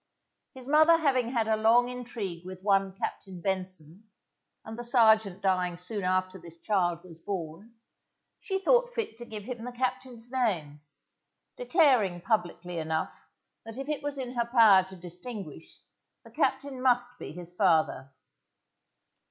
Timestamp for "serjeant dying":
4.83-5.77